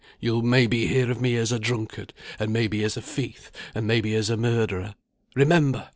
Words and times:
you'll 0.19 0.41
may 0.41 0.65
be 0.65 0.87
hear 0.87 1.11
of 1.11 1.21
me 1.21 1.35
as 1.37 1.51
a 1.51 1.59
drunkard, 1.59 2.11
and 2.39 2.51
may 2.51 2.65
be 2.65 2.83
as 2.83 2.97
a 2.97 3.01
thief, 3.03 3.51
and 3.75 3.85
may 3.85 4.01
be 4.01 4.15
as 4.15 4.31
a 4.31 4.35
murderer. 4.37 4.95
Remember! 5.35 5.89